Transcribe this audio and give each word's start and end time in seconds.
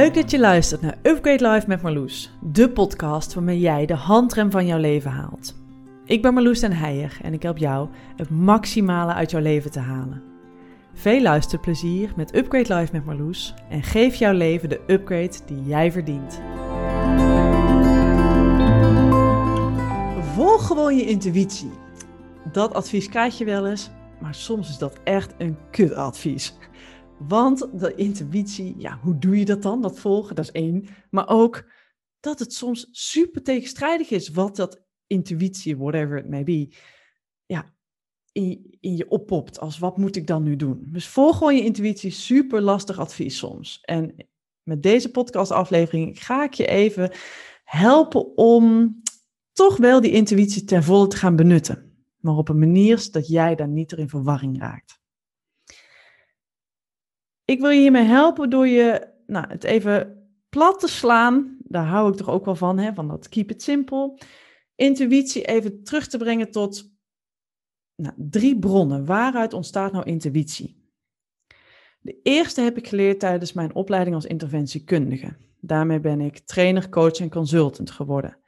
Leuk 0.00 0.14
dat 0.14 0.30
je 0.30 0.38
luistert 0.38 0.80
naar 0.80 0.98
Upgrade 1.02 1.48
Life 1.48 1.68
met 1.68 1.82
Marloes, 1.82 2.30
de 2.40 2.70
podcast 2.70 3.34
waarmee 3.34 3.60
jij 3.60 3.86
de 3.86 3.94
handrem 3.94 4.50
van 4.50 4.66
jouw 4.66 4.78
leven 4.78 5.10
haalt. 5.10 5.54
Ik 6.04 6.22
ben 6.22 6.34
Marloes 6.34 6.60
den 6.60 6.72
Heijer 6.72 7.18
en 7.22 7.32
ik 7.32 7.42
help 7.42 7.58
jou 7.58 7.88
het 8.16 8.30
maximale 8.30 9.12
uit 9.12 9.30
jouw 9.30 9.40
leven 9.40 9.70
te 9.70 9.78
halen. 9.78 10.22
Veel 10.94 11.22
luisterplezier 11.22 12.12
met 12.16 12.34
Upgrade 12.34 12.74
Life 12.74 12.92
met 12.92 13.04
Marloes 13.04 13.54
en 13.68 13.82
geef 13.82 14.14
jouw 14.14 14.32
leven 14.32 14.68
de 14.68 14.80
upgrade 14.86 15.36
die 15.46 15.64
jij 15.64 15.92
verdient. 15.92 16.40
Volg 20.34 20.66
gewoon 20.66 20.96
je 20.96 21.06
intuïtie. 21.06 21.72
Dat 22.52 22.74
advies 22.74 23.08
krijg 23.08 23.38
je 23.38 23.44
wel 23.44 23.66
eens, 23.66 23.90
maar 24.18 24.34
soms 24.34 24.68
is 24.68 24.78
dat 24.78 24.98
echt 25.04 25.34
een 25.38 25.56
kutadvies. 25.70 26.54
Want 27.28 27.80
de 27.80 27.94
intuïtie, 27.94 28.74
ja, 28.78 28.98
hoe 29.02 29.18
doe 29.18 29.38
je 29.38 29.44
dat 29.44 29.62
dan? 29.62 29.82
Dat 29.82 29.98
volgen, 29.98 30.34
dat 30.34 30.44
is 30.44 30.52
één. 30.52 30.86
Maar 31.10 31.28
ook 31.28 31.70
dat 32.20 32.38
het 32.38 32.52
soms 32.52 32.88
super 32.90 33.42
tegenstrijdig 33.42 34.10
is 34.10 34.28
wat 34.28 34.56
dat 34.56 34.82
intuïtie, 35.06 35.76
whatever 35.76 36.18
it 36.18 36.28
may 36.28 36.44
be, 36.44 36.72
ja, 37.46 37.74
in, 38.32 38.76
in 38.80 38.96
je 38.96 39.08
oppopt 39.08 39.60
als 39.60 39.78
wat 39.78 39.96
moet 39.96 40.16
ik 40.16 40.26
dan 40.26 40.42
nu 40.42 40.56
doen? 40.56 40.86
Dus 40.86 41.06
volg 41.06 41.36
gewoon 41.36 41.56
je 41.56 41.64
intuïtie, 41.64 42.10
super 42.10 42.60
lastig 42.60 42.98
advies 42.98 43.38
soms. 43.38 43.80
En 43.80 44.14
met 44.62 44.82
deze 44.82 45.10
podcastaflevering 45.10 46.24
ga 46.24 46.44
ik 46.44 46.54
je 46.54 46.66
even 46.66 47.10
helpen 47.64 48.36
om 48.36 48.96
toch 49.52 49.76
wel 49.76 50.00
die 50.00 50.12
intuïtie 50.12 50.64
ten 50.64 50.82
volle 50.82 51.06
te 51.06 51.16
gaan 51.16 51.36
benutten. 51.36 52.04
Maar 52.16 52.34
op 52.34 52.48
een 52.48 52.58
manier 52.58 53.08
dat 53.10 53.28
jij 53.28 53.54
daar 53.54 53.68
niet 53.68 53.92
in 53.92 54.08
verwarring 54.08 54.58
raakt. 54.58 54.99
Ik 57.50 57.60
wil 57.60 57.70
je 57.70 57.80
hiermee 57.80 58.04
helpen 58.04 58.50
door 58.50 58.66
je 58.66 59.08
nou, 59.26 59.48
het 59.48 59.64
even 59.64 60.28
plat 60.48 60.80
te 60.80 60.88
slaan. 60.88 61.56
Daar 61.58 61.86
hou 61.86 62.10
ik 62.10 62.16
toch 62.16 62.28
ook 62.28 62.44
wel 62.44 62.56
van, 62.56 62.78
hè, 62.78 62.94
van 62.94 63.08
dat 63.08 63.28
keep 63.28 63.50
it 63.50 63.62
simple. 63.62 64.18
Intuïtie 64.74 65.44
even 65.44 65.82
terug 65.82 66.06
te 66.06 66.18
brengen 66.18 66.50
tot 66.50 66.90
nou, 67.96 68.14
drie 68.16 68.58
bronnen. 68.58 69.04
Waaruit 69.04 69.52
ontstaat 69.52 69.92
nou 69.92 70.04
intuïtie? 70.04 70.90
De 72.00 72.20
eerste 72.22 72.60
heb 72.60 72.76
ik 72.76 72.88
geleerd 72.88 73.20
tijdens 73.20 73.52
mijn 73.52 73.74
opleiding 73.74 74.16
als 74.16 74.26
interventiekundige. 74.26 75.36
Daarmee 75.60 76.00
ben 76.00 76.20
ik 76.20 76.38
trainer, 76.38 76.88
coach 76.88 77.18
en 77.18 77.30
consultant 77.30 77.90
geworden. 77.90 78.38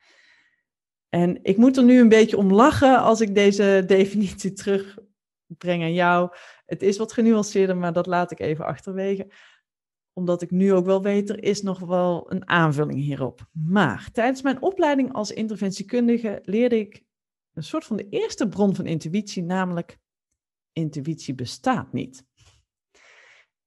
En 1.08 1.38
ik 1.42 1.56
moet 1.56 1.76
er 1.76 1.84
nu 1.84 2.00
een 2.00 2.08
beetje 2.08 2.36
om 2.36 2.52
lachen 2.52 2.98
als 2.98 3.20
ik 3.20 3.34
deze 3.34 3.82
definitie 3.86 4.52
terugbreng 4.52 5.82
aan 5.82 5.94
jou. 5.94 6.30
Het 6.64 6.82
is 6.82 6.98
wat 6.98 7.12
genuanceerder, 7.12 7.76
maar 7.76 7.92
dat 7.92 8.06
laat 8.06 8.30
ik 8.30 8.40
even 8.40 8.66
achterwege. 8.66 9.32
Omdat 10.12 10.42
ik 10.42 10.50
nu 10.50 10.72
ook 10.72 10.84
wel 10.84 11.02
weet, 11.02 11.30
er 11.30 11.42
is 11.42 11.62
nog 11.62 11.78
wel 11.78 12.32
een 12.32 12.48
aanvulling 12.48 12.98
hierop. 12.98 13.48
Maar 13.52 14.10
tijdens 14.12 14.42
mijn 14.42 14.62
opleiding 14.62 15.12
als 15.12 15.30
interventiekundige 15.30 16.40
leerde 16.44 16.78
ik 16.78 17.04
een 17.52 17.62
soort 17.62 17.84
van 17.84 17.96
de 17.96 18.08
eerste 18.08 18.48
bron 18.48 18.74
van 18.74 18.86
intuïtie, 18.86 19.42
namelijk 19.42 19.98
intuïtie 20.72 21.34
bestaat 21.34 21.92
niet. 21.92 22.24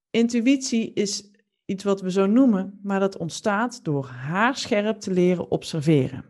Intuïtie 0.09 0.93
is 0.93 1.31
iets 1.65 1.83
wat 1.83 2.01
we 2.01 2.11
zo 2.11 2.25
noemen, 2.25 2.79
maar 2.83 2.99
dat 2.99 3.17
ontstaat 3.17 3.83
door 3.83 4.05
haarscherp 4.05 4.99
te 4.99 5.11
leren 5.11 5.51
observeren. 5.51 6.25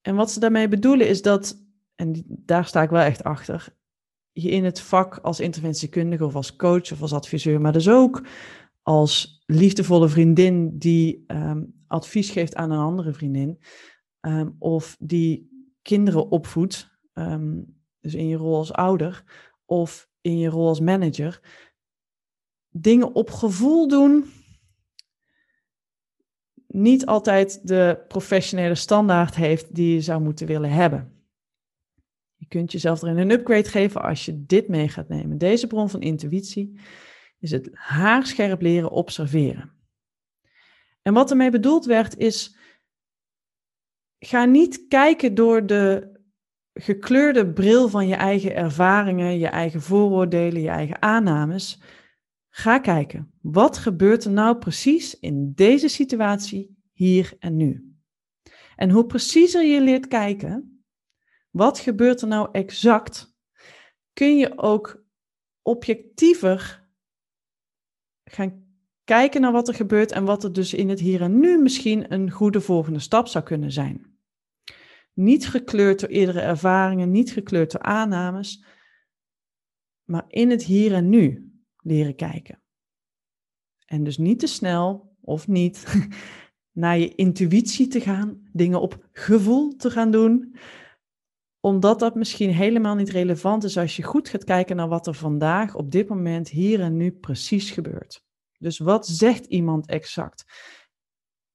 En 0.00 0.14
wat 0.14 0.30
ze 0.30 0.40
daarmee 0.40 0.68
bedoelen 0.68 1.08
is 1.08 1.22
dat, 1.22 1.64
en 1.94 2.24
daar 2.26 2.66
sta 2.66 2.82
ik 2.82 2.90
wel 2.90 3.02
echt 3.02 3.24
achter, 3.24 3.76
je 4.38 4.50
in 4.50 4.64
het 4.64 4.80
vak 4.80 5.18
als 5.18 5.40
interventiekundige 5.40 6.24
of 6.24 6.34
als 6.34 6.56
coach 6.56 6.92
of 6.92 7.02
als 7.02 7.12
adviseur, 7.12 7.60
maar 7.60 7.72
dus 7.72 7.88
ook 7.88 8.26
als 8.82 9.42
liefdevolle 9.46 10.08
vriendin 10.08 10.78
die 10.78 11.24
ehm, 11.26 11.64
advies 11.86 12.30
geeft 12.30 12.54
aan 12.54 12.70
een 12.70 12.78
andere 12.78 13.12
vriendin, 13.12 13.58
ehm, 14.20 14.50
of 14.58 14.96
die 14.98 15.50
kinderen 15.82 16.30
opvoedt, 16.30 16.90
ehm, 17.12 17.60
dus 18.00 18.14
in 18.14 18.28
je 18.28 18.36
rol 18.36 18.56
als 18.56 18.72
ouder 18.72 19.24
of 19.64 20.08
in 20.20 20.38
je 20.38 20.48
rol 20.48 20.68
als 20.68 20.80
manager, 20.80 21.40
dingen 22.68 23.14
op 23.14 23.30
gevoel 23.30 23.88
doen, 23.88 24.24
niet 26.66 27.06
altijd 27.06 27.68
de 27.68 28.04
professionele 28.08 28.74
standaard 28.74 29.34
heeft 29.34 29.74
die 29.74 29.94
je 29.94 30.00
zou 30.00 30.22
moeten 30.22 30.46
willen 30.46 30.70
hebben. 30.70 31.15
Je 32.36 32.46
kunt 32.46 32.72
jezelf 32.72 33.02
erin 33.02 33.18
een 33.18 33.30
upgrade 33.30 33.68
geven 33.68 34.02
als 34.02 34.24
je 34.24 34.44
dit 34.44 34.68
mee 34.68 34.88
gaat 34.88 35.08
nemen. 35.08 35.38
Deze 35.38 35.66
bron 35.66 35.90
van 35.90 36.00
intuïtie 36.00 36.80
is 37.38 37.50
het 37.50 37.68
haarscherp 37.72 38.60
leren 38.60 38.90
observeren. 38.90 39.72
En 41.02 41.12
wat 41.12 41.30
ermee 41.30 41.50
bedoeld 41.50 41.84
werd 41.84 42.16
is, 42.16 42.56
ga 44.18 44.44
niet 44.44 44.86
kijken 44.88 45.34
door 45.34 45.66
de 45.66 46.14
gekleurde 46.72 47.52
bril 47.52 47.88
van 47.88 48.06
je 48.06 48.14
eigen 48.14 48.54
ervaringen, 48.54 49.38
je 49.38 49.46
eigen 49.46 49.82
vooroordelen, 49.82 50.60
je 50.60 50.68
eigen 50.68 51.02
aannames. 51.02 51.82
Ga 52.48 52.78
kijken, 52.78 53.32
wat 53.40 53.78
gebeurt 53.78 54.24
er 54.24 54.30
nou 54.30 54.58
precies 54.58 55.20
in 55.20 55.52
deze 55.54 55.88
situatie, 55.88 56.76
hier 56.92 57.36
en 57.38 57.56
nu? 57.56 57.96
En 58.76 58.90
hoe 58.90 59.06
preciezer 59.06 59.64
je 59.64 59.80
leert 59.80 60.08
kijken, 60.08 60.75
wat 61.56 61.78
gebeurt 61.78 62.20
er 62.20 62.28
nou 62.28 62.48
exact? 62.52 63.36
Kun 64.12 64.36
je 64.36 64.58
ook 64.58 65.04
objectiever 65.62 66.88
gaan 68.24 68.64
kijken 69.04 69.40
naar 69.40 69.52
wat 69.52 69.68
er 69.68 69.74
gebeurt 69.74 70.12
en 70.12 70.24
wat 70.24 70.44
er 70.44 70.52
dus 70.52 70.74
in 70.74 70.88
het 70.88 71.00
hier 71.00 71.22
en 71.22 71.38
nu 71.38 71.62
misschien 71.62 72.12
een 72.12 72.30
goede 72.30 72.60
volgende 72.60 72.98
stap 72.98 73.26
zou 73.28 73.44
kunnen 73.44 73.72
zijn. 73.72 74.18
Niet 75.12 75.48
gekleurd 75.48 76.00
door 76.00 76.08
eerdere 76.08 76.40
ervaringen, 76.40 77.10
niet 77.10 77.32
gekleurd 77.32 77.72
door 77.72 77.82
aannames, 77.82 78.64
maar 80.04 80.24
in 80.28 80.50
het 80.50 80.62
hier 80.62 80.94
en 80.94 81.08
nu 81.08 81.52
leren 81.76 82.16
kijken. 82.16 82.62
En 83.86 84.04
dus 84.04 84.18
niet 84.18 84.38
te 84.38 84.46
snel 84.46 85.16
of 85.20 85.48
niet 85.48 85.84
naar 86.82 86.98
je 86.98 87.14
intuïtie 87.14 87.86
te 87.86 88.00
gaan, 88.00 88.48
dingen 88.52 88.80
op 88.80 89.08
gevoel 89.12 89.76
te 89.76 89.90
gaan 89.90 90.10
doen, 90.10 90.56
omdat 91.66 91.98
dat 91.98 92.14
misschien 92.14 92.50
helemaal 92.50 92.94
niet 92.94 93.10
relevant 93.10 93.64
is 93.64 93.78
als 93.78 93.96
je 93.96 94.02
goed 94.02 94.28
gaat 94.28 94.44
kijken 94.44 94.76
naar 94.76 94.88
wat 94.88 95.06
er 95.06 95.14
vandaag, 95.14 95.74
op 95.74 95.90
dit 95.90 96.08
moment, 96.08 96.48
hier 96.48 96.80
en 96.80 96.96
nu 96.96 97.12
precies 97.12 97.70
gebeurt. 97.70 98.24
Dus 98.58 98.78
wat 98.78 99.06
zegt 99.06 99.46
iemand 99.46 99.86
exact? 99.86 100.44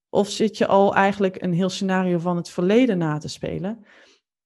Of 0.08 0.28
zit 0.28 0.58
je 0.58 0.66
al 0.66 0.94
eigenlijk 0.94 1.42
een 1.42 1.52
heel 1.52 1.68
scenario 1.68 2.18
van 2.18 2.36
het 2.36 2.48
verleden 2.48 2.98
na 2.98 3.18
te 3.18 3.28
spelen, 3.28 3.86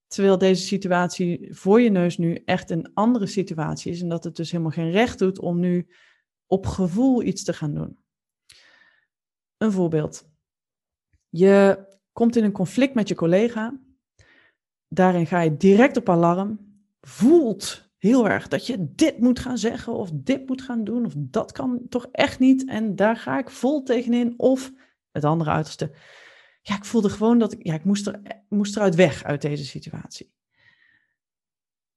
terwijl 0.07 0.37
deze 0.37 0.65
situatie 0.65 1.55
voor 1.55 1.81
je 1.81 1.89
neus 1.89 2.17
nu 2.17 2.41
echt 2.45 2.69
een 2.69 2.93
andere 2.93 3.27
situatie 3.27 3.91
is 3.91 4.01
en 4.01 4.09
dat 4.09 4.23
het 4.23 4.35
dus 4.35 4.51
helemaal 4.51 4.71
geen 4.71 4.91
recht 4.91 5.19
doet 5.19 5.39
om 5.39 5.59
nu 5.59 5.87
op 6.45 6.65
gevoel 6.65 7.23
iets 7.23 7.43
te 7.43 7.53
gaan 7.53 7.73
doen. 7.73 7.97
Een 9.57 9.71
voorbeeld. 9.71 10.29
Je 11.29 11.85
komt 12.11 12.35
in 12.35 12.43
een 12.43 12.51
conflict 12.51 12.93
met 12.93 13.07
je 13.07 13.15
collega 13.15 13.85
Daarin 14.87 15.27
ga 15.27 15.41
je 15.41 15.57
direct 15.57 15.97
op 15.97 16.09
alarm. 16.09 16.59
Voelt 17.01 17.89
heel 17.97 18.29
erg 18.29 18.47
dat 18.47 18.67
je 18.67 18.93
dit 18.95 19.19
moet 19.19 19.39
gaan 19.39 19.57
zeggen 19.57 19.93
of 19.93 20.09
dit 20.13 20.47
moet 20.47 20.61
gaan 20.61 20.83
doen 20.83 21.05
of 21.05 21.13
dat 21.17 21.51
kan 21.51 21.81
toch 21.89 22.07
echt 22.11 22.39
niet 22.39 22.67
en 22.67 22.95
daar 22.95 23.17
ga 23.17 23.39
ik 23.39 23.49
vol 23.49 23.83
tegenin. 23.83 24.33
Of 24.37 24.71
het 25.11 25.25
andere 25.25 25.49
uiterste. 25.49 25.91
Ja, 26.61 26.75
ik 26.75 26.85
voelde 26.85 27.09
gewoon 27.09 27.39
dat 27.39 27.53
ik, 27.53 27.65
ja, 27.65 27.73
ik 27.73 27.83
moest, 27.83 28.07
er, 28.07 28.21
moest 28.49 28.75
eruit 28.75 28.95
weg 28.95 29.23
uit 29.23 29.41
deze 29.41 29.65
situatie. 29.65 30.33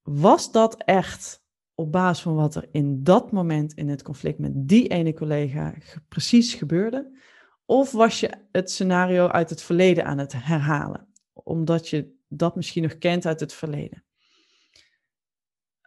Was 0.03 0.53
dat 0.53 0.83
echt 0.83 1.45
op 1.75 1.93
basis 1.93 2.22
van 2.22 2.34
wat 2.34 2.54
er 2.54 2.69
in 2.72 3.03
dat 3.03 3.33
moment 3.33 3.72
in 3.72 3.89
het 3.89 4.03
conflict 4.03 4.39
met 4.39 4.53
die 4.54 4.89
ene 4.89 5.15
collega 5.15 5.75
precies 6.09 6.54
gebeurde? 6.54 7.19
Of 7.65 7.92
was 7.92 8.21
je 8.21 8.31
het 8.53 8.71
scenario 8.71 9.27
uit 9.28 9.51
het 9.51 9.63
verleden 9.63 10.04
aan 10.04 10.19
het 10.19 10.33
herhalen? 10.33 11.09
Omdat 11.33 11.89
je 11.89 12.19
dat 12.32 12.56
misschien 12.56 12.82
nog 12.82 12.98
kent 12.98 13.27
uit 13.27 13.41
het 13.41 13.53
verleden. 13.53 14.04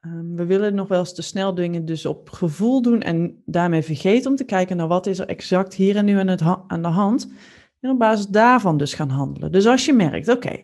Um, 0.05 0.35
we 0.35 0.45
willen 0.45 0.75
nog 0.75 0.87
wel 0.87 0.99
eens 0.99 1.13
te 1.13 1.21
snel 1.21 1.55
dingen 1.55 1.85
dus 1.85 2.05
op 2.05 2.29
gevoel 2.29 2.81
doen 2.81 3.01
en 3.01 3.41
daarmee 3.45 3.81
vergeten 3.81 4.31
om 4.31 4.37
te 4.37 4.43
kijken 4.43 4.77
naar 4.77 4.87
wat 4.87 5.07
is 5.07 5.19
er 5.19 5.27
exact 5.27 5.73
hier 5.73 5.95
en 5.95 6.05
nu 6.05 6.17
aan, 6.17 6.27
het 6.27 6.41
aan 6.67 6.81
de 6.81 6.87
hand. 6.87 7.31
En 7.79 7.89
op 7.89 7.99
basis 7.99 8.27
daarvan 8.27 8.77
dus 8.77 8.93
gaan 8.93 9.09
handelen. 9.09 9.51
Dus 9.51 9.65
als 9.65 9.85
je 9.85 9.93
merkt, 9.93 10.27
oké, 10.27 10.63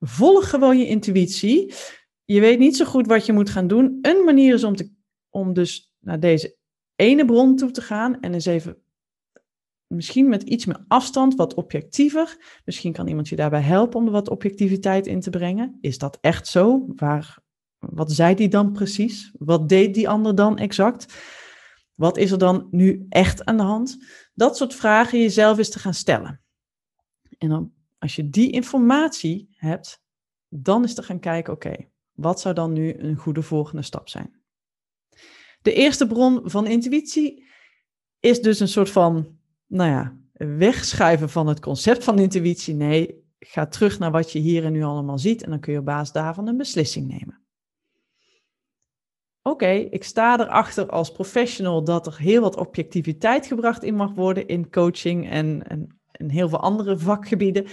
volg 0.00 0.50
gewoon 0.50 0.78
je 0.78 0.86
intuïtie. 0.86 1.74
Je 2.24 2.40
weet 2.40 2.58
niet 2.58 2.76
zo 2.76 2.84
goed 2.84 3.06
wat 3.06 3.26
je 3.26 3.32
moet 3.32 3.50
gaan 3.50 3.66
doen. 3.66 3.98
Een 4.02 4.24
manier 4.24 4.54
is 4.54 4.64
om, 4.64 4.76
te, 4.76 4.90
om 5.30 5.52
dus 5.52 5.92
naar 5.98 6.20
deze 6.20 6.56
ene 6.96 7.24
bron 7.24 7.56
toe 7.56 7.70
te 7.70 7.80
gaan 7.80 8.20
en 8.20 8.34
eens 8.34 8.46
even 8.46 8.76
misschien 9.86 10.28
met 10.28 10.42
iets 10.42 10.64
meer 10.64 10.84
afstand, 10.88 11.34
wat 11.34 11.54
objectiever. 11.54 12.60
Misschien 12.64 12.92
kan 12.92 13.08
iemand 13.08 13.28
je 13.28 13.36
daarbij 13.36 13.60
helpen 13.60 14.00
om 14.00 14.06
er 14.06 14.12
wat 14.12 14.28
objectiviteit 14.28 15.06
in 15.06 15.20
te 15.20 15.30
brengen. 15.30 15.78
Is 15.80 15.98
dat 15.98 16.18
echt 16.20 16.46
zo? 16.46 16.84
Waar, 16.96 17.38
wat 17.78 18.12
zei 18.12 18.34
die 18.34 18.48
dan 18.48 18.72
precies? 18.72 19.32
Wat 19.38 19.68
deed 19.68 19.94
die 19.94 20.08
ander 20.08 20.34
dan 20.34 20.58
exact? 20.58 21.14
Wat 21.94 22.16
is 22.16 22.30
er 22.30 22.38
dan 22.38 22.68
nu 22.70 23.06
echt 23.08 23.44
aan 23.44 23.56
de 23.56 23.62
hand? 23.62 23.98
Dat 24.34 24.56
soort 24.56 24.74
vragen 24.74 25.18
jezelf 25.18 25.58
eens 25.58 25.70
te 25.70 25.78
gaan 25.78 25.94
stellen. 25.94 26.40
En 27.38 27.48
dan, 27.48 27.72
als 27.98 28.16
je 28.16 28.28
die 28.28 28.50
informatie 28.50 29.48
hebt, 29.50 30.02
dan 30.48 30.84
is 30.84 30.94
te 30.94 31.02
gaan 31.02 31.20
kijken, 31.20 31.52
oké, 31.52 31.74
wat 32.12 32.40
zou 32.40 32.54
dan 32.54 32.72
nu 32.72 32.94
een 32.98 33.16
goede 33.16 33.42
volgende 33.42 33.82
stap 33.82 34.08
zijn? 34.08 34.40
De 35.62 35.72
eerste 35.72 36.06
bron 36.06 36.40
van 36.50 36.66
intuïtie 36.66 37.44
is 38.20 38.40
dus 38.40 38.60
een 38.60 38.68
soort 38.68 38.90
van, 38.90 39.38
nou 39.66 39.90
ja, 39.90 40.16
wegschuiven 40.32 41.30
van 41.30 41.46
het 41.46 41.60
concept 41.60 42.04
van 42.04 42.18
intuïtie. 42.18 42.74
Nee, 42.74 43.24
ga 43.38 43.66
terug 43.66 43.98
naar 43.98 44.10
wat 44.10 44.32
je 44.32 44.38
hier 44.38 44.64
en 44.64 44.72
nu 44.72 44.82
allemaal 44.82 45.18
ziet 45.18 45.42
en 45.42 45.50
dan 45.50 45.60
kun 45.60 45.72
je 45.72 45.78
op 45.78 45.84
basis 45.84 46.12
daarvan 46.12 46.46
een 46.46 46.56
beslissing 46.56 47.08
nemen. 47.08 47.40
Oké, 49.42 49.68
ik 49.68 50.04
sta 50.04 50.40
erachter 50.40 50.88
als 50.88 51.12
professional 51.12 51.84
dat 51.84 52.06
er 52.06 52.18
heel 52.18 52.40
wat 52.40 52.56
objectiviteit 52.56 53.46
gebracht 53.46 53.82
in 53.82 53.94
mag 53.94 54.14
worden 54.14 54.46
in 54.46 54.70
coaching 54.70 55.30
en, 55.30 55.62
en, 55.62 56.30
heel 56.30 56.48
veel 56.48 56.60
andere 56.60 56.98
vakgebieden. 56.98 57.66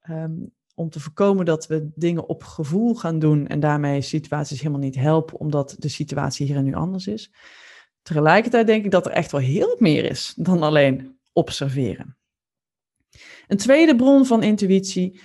Ehm, 0.00 0.34
om 0.74 0.90
te 0.90 1.00
voorkomen 1.00 1.44
dat 1.44 1.66
we 1.66 1.90
dingen 1.94 2.28
op 2.28 2.42
gevoel 2.42 2.94
gaan 2.94 3.18
doen 3.18 3.46
en 3.46 3.60
daarmee 3.60 4.00
situaties 4.00 4.60
helemaal 4.60 4.80
niet 4.80 4.94
helpen, 4.94 5.38
omdat 5.38 5.76
de 5.78 5.88
situatie 5.88 6.46
hier 6.46 6.56
en 6.56 6.64
nu 6.64 6.74
anders 6.74 7.06
is. 7.06 7.32
Tegelijkertijd 8.06 8.66
denk 8.66 8.84
ik 8.84 8.90
dat 8.90 9.06
er 9.06 9.12
echt 9.12 9.32
wel 9.32 9.40
heel 9.40 9.76
meer 9.78 10.04
is 10.04 10.32
dan 10.36 10.62
alleen 10.62 11.18
observeren. 11.32 12.16
Een 13.46 13.56
tweede 13.56 13.96
bron 13.96 14.26
van 14.26 14.42
intuïtie 14.42 15.20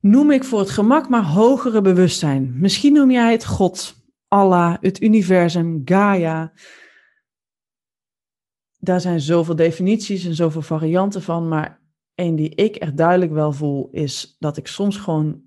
noem 0.00 0.30
ik 0.30 0.44
voor 0.44 0.58
het 0.58 0.70
gemak 0.70 1.08
maar 1.08 1.24
hogere 1.24 1.80
bewustzijn. 1.80 2.58
Misschien 2.58 2.92
noem 2.92 3.10
jij 3.10 3.32
het 3.32 3.44
God, 3.44 3.94
Allah, 4.28 4.76
het 4.80 5.02
universum, 5.02 5.82
Gaia. 5.84 6.52
Daar 8.78 9.00
zijn 9.00 9.20
zoveel 9.20 9.56
definities 9.56 10.24
en 10.24 10.34
zoveel 10.34 10.62
varianten 10.62 11.22
van, 11.22 11.48
maar 11.48 11.80
een 12.14 12.36
die 12.36 12.54
ik 12.54 12.76
echt 12.76 12.96
duidelijk 12.96 13.32
wel 13.32 13.52
voel, 13.52 13.88
is 13.90 14.36
dat 14.38 14.56
ik 14.56 14.66
soms 14.66 14.96
gewoon 14.96 15.42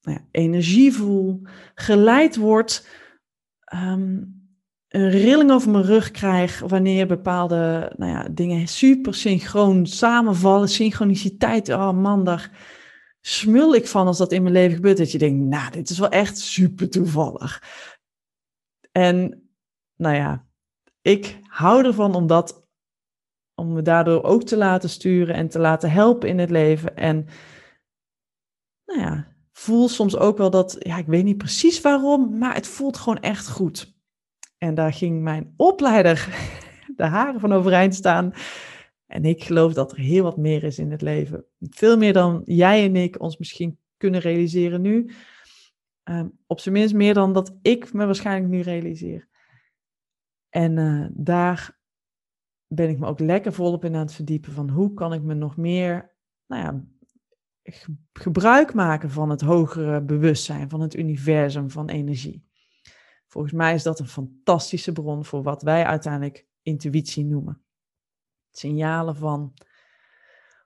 nou 0.00 0.18
ja, 0.18 0.26
energie 0.30 0.92
voel, 0.92 1.42
geleid 1.74 2.36
word, 2.36 2.88
ehm, 3.64 4.22
een 4.88 5.10
rilling 5.10 5.50
over 5.50 5.70
mijn 5.70 5.84
rug 5.84 6.10
krijg 6.10 6.60
wanneer 6.60 7.06
bepaalde 7.06 7.92
nou 7.96 8.12
ja, 8.12 8.28
dingen 8.30 8.68
super 8.68 9.14
synchroon 9.14 9.86
samenvallen, 9.86 10.68
synchroniciteit. 10.68 11.68
Oh 11.68 11.92
man, 11.92 12.24
daar 12.24 12.50
smul 13.20 13.74
ik 13.74 13.86
van 13.86 14.06
als 14.06 14.18
dat 14.18 14.32
in 14.32 14.42
mijn 14.42 14.54
leven 14.54 14.74
gebeurt. 14.74 14.98
Dat 14.98 15.12
je 15.12 15.18
denkt, 15.18 15.44
nou, 15.44 15.70
dit 15.70 15.90
is 15.90 15.98
wel 15.98 16.08
echt 16.08 16.38
super 16.38 16.90
toevallig. 16.90 17.62
En 18.92 19.48
nou 19.96 20.14
ja, 20.16 20.46
ik 21.00 21.38
hou 21.42 21.84
ervan 21.84 22.14
om 22.14 22.26
dat 22.26 22.66
om 23.54 23.72
me 23.72 23.82
daardoor 23.82 24.22
ook 24.22 24.42
te 24.42 24.56
laten 24.56 24.90
sturen 24.90 25.34
en 25.34 25.48
te 25.48 25.58
laten 25.58 25.90
helpen 25.90 26.28
in 26.28 26.38
het 26.38 26.50
leven. 26.50 26.96
En 26.96 27.26
nou 28.86 29.00
ja, 29.00 29.36
voel 29.52 29.88
soms 29.88 30.16
ook 30.16 30.38
wel 30.38 30.50
dat, 30.50 30.76
ja, 30.78 30.96
ik 30.96 31.06
weet 31.06 31.24
niet 31.24 31.38
precies 31.38 31.80
waarom, 31.80 32.38
maar 32.38 32.54
het 32.54 32.66
voelt 32.66 32.96
gewoon 32.96 33.20
echt 33.20 33.48
goed. 33.48 33.97
En 34.58 34.74
daar 34.74 34.92
ging 34.92 35.22
mijn 35.22 35.54
opleider 35.56 36.28
de 36.96 37.06
haren 37.06 37.40
van 37.40 37.52
overeind 37.52 37.94
staan. 37.94 38.32
En 39.06 39.24
ik 39.24 39.44
geloof 39.44 39.72
dat 39.72 39.92
er 39.92 39.98
heel 39.98 40.22
wat 40.22 40.36
meer 40.36 40.64
is 40.64 40.78
in 40.78 40.90
het 40.90 41.02
leven. 41.02 41.44
Veel 41.60 41.96
meer 41.96 42.12
dan 42.12 42.42
jij 42.44 42.84
en 42.84 42.96
ik 42.96 43.20
ons 43.20 43.36
misschien 43.36 43.78
kunnen 43.96 44.20
realiseren 44.20 44.80
nu. 44.80 45.10
Um, 46.04 46.38
op 46.46 46.60
zijn 46.60 46.74
minst 46.74 46.94
meer 46.94 47.14
dan 47.14 47.32
dat 47.32 47.56
ik 47.62 47.92
me 47.92 48.06
waarschijnlijk 48.06 48.52
nu 48.52 48.60
realiseer. 48.60 49.28
En 50.48 50.76
uh, 50.76 51.06
daar 51.12 51.78
ben 52.66 52.88
ik 52.88 52.98
me 52.98 53.06
ook 53.06 53.20
lekker 53.20 53.52
volop 53.52 53.84
in 53.84 53.94
aan 53.94 54.00
het 54.00 54.14
verdiepen 54.14 54.52
van 54.52 54.68
hoe 54.68 54.94
kan 54.94 55.12
ik 55.12 55.22
me 55.22 55.34
nog 55.34 55.56
meer, 55.56 56.14
nou 56.46 56.62
ja, 56.62 56.84
gebruik 58.12 58.74
maken 58.74 59.10
van 59.10 59.30
het 59.30 59.40
hogere 59.40 60.02
bewustzijn, 60.02 60.68
van 60.68 60.80
het 60.80 60.96
universum, 60.96 61.70
van 61.70 61.88
energie. 61.88 62.47
Volgens 63.38 63.58
mij 63.58 63.74
is 63.74 63.82
dat 63.82 63.98
een 63.98 64.08
fantastische 64.08 64.92
bron 64.92 65.24
voor 65.24 65.42
wat 65.42 65.62
wij 65.62 65.84
uiteindelijk 65.84 66.46
intuïtie 66.62 67.24
noemen. 67.24 67.62
Signalen 68.50 69.16
van 69.16 69.54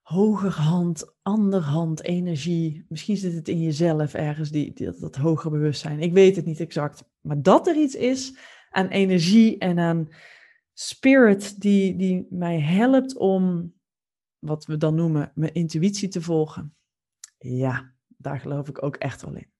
hogerhand, 0.03 1.15
anderhand, 1.23 2.03
energie. 2.03 2.85
Misschien 2.89 3.17
zit 3.17 3.33
het 3.33 3.49
in 3.49 3.61
jezelf 3.61 4.15
ergens, 4.15 4.51
die, 4.51 4.73
dat, 4.73 4.99
dat 4.99 5.17
hogere 5.17 5.51
bewustzijn. 5.51 6.01
Ik 6.01 6.13
weet 6.13 6.37
het 6.37 6.45
niet 6.45 6.61
exact. 6.61 7.05
Maar 7.21 7.43
dat 7.43 7.67
er 7.67 7.77
iets 7.77 7.95
is 7.95 8.39
aan 8.71 8.89
energie 8.89 9.59
en 9.59 9.79
aan 9.79 10.09
spirit 10.73 11.61
die, 11.61 11.97
die 11.97 12.27
mij 12.31 12.61
helpt 12.61 13.17
om, 13.17 13.75
wat 14.39 14.65
we 14.65 14.77
dan 14.77 14.95
noemen, 14.95 15.33
mijn 15.35 15.55
intuïtie 15.55 16.09
te 16.09 16.23
volgen. 16.23 16.77
Ja, 17.39 17.95
daar 18.07 18.41
geloof 18.41 18.69
ik 18.69 18.83
ook 18.83 18.97
echt 18.97 19.23
wel 19.23 19.35
in. 19.35 19.52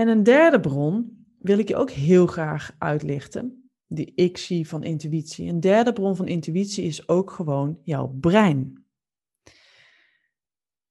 En 0.00 0.08
een 0.08 0.22
derde 0.22 0.60
bron 0.60 1.24
wil 1.38 1.58
ik 1.58 1.68
je 1.68 1.76
ook 1.76 1.90
heel 1.90 2.26
graag 2.26 2.74
uitlichten, 2.78 3.70
die 3.86 4.12
ik 4.14 4.36
zie 4.36 4.68
van 4.68 4.82
intuïtie. 4.82 5.48
Een 5.48 5.60
derde 5.60 5.92
bron 5.92 6.16
van 6.16 6.26
intuïtie 6.26 6.84
is 6.84 7.08
ook 7.08 7.30
gewoon 7.30 7.78
jouw 7.82 8.06
brein. 8.20 8.84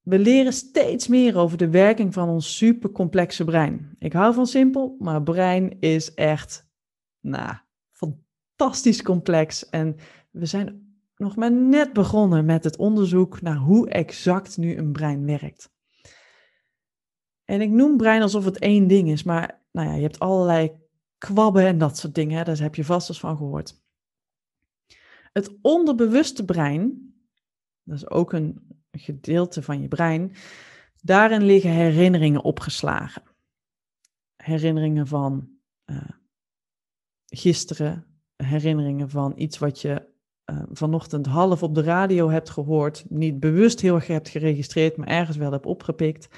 We 0.02 0.20
leren 0.20 0.54
steeds 0.54 1.08
meer 1.08 1.38
over 1.38 1.58
de 1.58 1.70
werking 1.70 2.14
van 2.14 2.30
ons 2.30 2.58
supercomplexe 2.58 3.44
brein. 3.44 3.96
Ik 4.00 4.14
hou 4.14 4.34
van 4.34 4.48
simpel, 4.48 4.96
maar 5.00 5.24
brein 5.24 5.80
is 5.80 6.14
echt, 6.14 6.70
nou, 7.20 7.56
fantastisch 7.92 9.02
complex. 9.02 9.70
En 9.70 9.96
we 10.32 10.46
zijn 10.46 10.98
nog 11.16 11.36
maar 11.36 11.52
net 11.52 11.94
begonnen 11.94 12.46
met 12.46 12.64
het 12.64 12.78
onderzoek 12.78 13.42
naar 13.42 13.58
hoe 13.58 13.90
exact 13.90 14.58
nu 14.58 14.78
een 14.78 14.92
brein 14.92 15.26
werkt. 15.26 15.78
En 17.50 17.62
ik 17.62 17.70
noem 17.70 17.98
brein 17.98 18.22
alsof 18.22 18.46
het 18.46 18.60
één 18.60 18.88
ding 18.88 19.10
is, 19.10 19.24
maar 19.24 19.62
nou 19.72 19.88
ja, 19.88 19.94
je 19.94 20.02
hebt 20.02 20.20
allerlei 20.20 20.72
kwabben 21.18 21.66
en 21.66 21.78
dat 21.78 21.98
soort 21.98 22.16
dingen. 22.16 22.38
Hè? 22.38 22.44
Daar 22.44 22.60
heb 22.60 22.76
je 22.76 22.86
vast 22.86 23.10
eens 23.10 23.20
van 23.20 23.38
gehoord. 23.38 23.82
Het 25.34 25.58
onderbewuste 25.62 26.46
brein, 26.46 27.14
dat 27.84 27.98
is 27.98 28.10
ook 28.10 28.34
een 28.34 28.82
gedeelte 28.92 29.62
van 29.62 29.82
je 29.82 29.88
brein, 29.88 30.36
daarin 31.02 31.44
liggen 31.44 31.72
herinneringen 31.72 32.44
opgeslagen. 32.44 33.24
Herinneringen 34.36 35.08
van 35.08 35.50
uh, 35.86 36.10
gisteren, 37.26 38.06
herinneringen 38.36 39.10
van 39.10 39.34
iets 39.36 39.58
wat 39.58 39.82
je 39.82 40.08
uh, 40.52 40.64
vanochtend 40.72 41.26
half 41.26 41.64
op 41.64 41.76
de 41.76 41.84
radio 41.84 42.30
hebt 42.30 42.50
gehoord, 42.50 43.06
niet 43.10 43.40
bewust 43.40 43.82
heel 43.82 43.96
erg 43.96 44.08
hebt 44.08 44.30
geregistreerd, 44.30 44.98
maar 44.98 45.08
ergens 45.08 45.38
wel 45.38 45.52
hebt 45.52 45.66
opgepikt. 45.66 46.30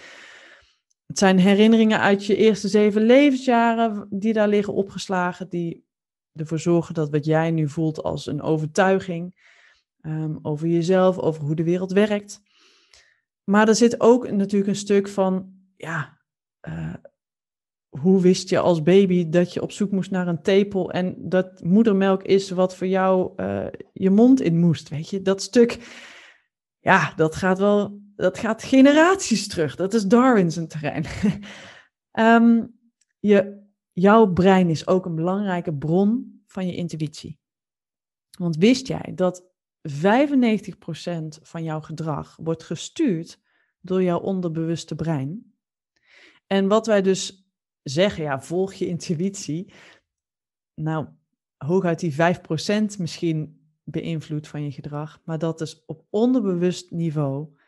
Het 1.11 1.19
zijn 1.19 1.39
herinneringen 1.39 1.99
uit 1.99 2.25
je 2.25 2.35
eerste 2.35 2.67
zeven 2.67 3.01
levensjaren 3.01 4.07
die 4.09 4.33
daar 4.33 4.47
liggen 4.47 4.73
opgeslagen, 4.73 5.49
die 5.49 5.85
ervoor 6.33 6.59
zorgen 6.59 6.93
dat 6.93 7.09
wat 7.09 7.25
jij 7.25 7.51
nu 7.51 7.69
voelt 7.69 8.03
als 8.03 8.25
een 8.25 8.41
overtuiging 8.41 9.35
um, 10.01 10.39
over 10.41 10.67
jezelf, 10.67 11.17
over 11.17 11.43
hoe 11.43 11.55
de 11.55 11.63
wereld 11.63 11.91
werkt. 11.91 12.41
Maar 13.43 13.67
er 13.67 13.75
zit 13.75 14.01
ook 14.01 14.31
natuurlijk 14.31 14.69
een 14.69 14.75
stuk 14.75 15.07
van, 15.07 15.53
ja, 15.77 16.17
uh, 16.67 16.93
hoe 17.89 18.21
wist 18.21 18.49
je 18.49 18.59
als 18.59 18.83
baby 18.83 19.29
dat 19.29 19.53
je 19.53 19.61
op 19.61 19.71
zoek 19.71 19.91
moest 19.91 20.11
naar 20.11 20.27
een 20.27 20.41
tepel 20.41 20.91
en 20.91 21.15
dat 21.17 21.63
moedermelk 21.63 22.23
is 22.23 22.49
wat 22.49 22.75
voor 22.75 22.87
jou 22.87 23.33
uh, 23.37 23.65
je 23.93 24.09
mond 24.09 24.41
in 24.41 24.59
moest? 24.59 24.89
Weet 24.89 25.09
je, 25.09 25.21
dat 25.21 25.41
stuk, 25.41 25.79
ja, 26.79 27.13
dat 27.15 27.35
gaat 27.35 27.59
wel, 27.59 27.99
dat 28.21 28.37
gaat 28.37 28.63
generaties 28.63 29.47
terug. 29.47 29.75
Dat 29.75 29.93
is 29.93 30.03
Darwin's 30.03 30.59
terrein. 30.67 31.05
um, 32.11 32.79
je, 33.31 33.63
jouw 33.91 34.33
brein 34.33 34.69
is 34.69 34.87
ook 34.87 35.05
een 35.05 35.15
belangrijke 35.15 35.73
bron 35.73 36.41
van 36.47 36.67
je 36.67 36.75
intuïtie. 36.75 37.39
Want 38.37 38.55
wist 38.55 38.87
jij 38.87 39.11
dat 39.15 39.43
95% 39.89 39.91
van 41.41 41.63
jouw 41.63 41.81
gedrag 41.81 42.37
wordt 42.41 42.63
gestuurd 42.63 43.39
door 43.79 44.03
jouw 44.03 44.19
onderbewuste 44.19 44.95
brein? 44.95 45.53
En 46.47 46.67
wat 46.67 46.87
wij 46.87 47.01
dus 47.01 47.49
zeggen, 47.83 48.23
ja, 48.23 48.41
volg 48.41 48.73
je 48.73 48.87
intuïtie. 48.87 49.73
Nou, 50.73 51.07
hooguit 51.57 51.99
die 51.99 52.13
5% 52.13 52.15
misschien 52.97 53.59
beïnvloedt 53.83 54.47
van 54.47 54.63
je 54.63 54.71
gedrag, 54.71 55.21
maar 55.23 55.37
dat 55.37 55.61
is 55.61 55.85
op 55.85 56.05
onderbewust 56.09 56.91
niveau 56.91 57.59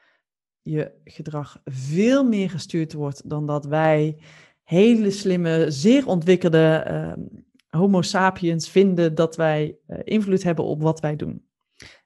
je 0.64 0.92
gedrag 1.04 1.62
veel 1.66 2.24
meer 2.24 2.50
gestuurd 2.50 2.94
wordt 2.94 3.30
dan 3.30 3.46
dat 3.46 3.66
wij 3.66 4.18
hele 4.64 5.12
slimme, 5.12 5.72
zeer 5.72 6.08
ontwikkelde 6.08 6.86
uh, 6.88 7.24
Homo 7.70 8.02
sapiens 8.02 8.70
vinden 8.70 9.16
dat 9.16 9.36
wij 9.36 9.78
uh, 9.88 10.00
invloed 10.04 10.44
hebben 10.44 10.66
op 10.66 10.82
wat 10.82 11.00
wij 11.00 11.16
doen. 11.16 11.46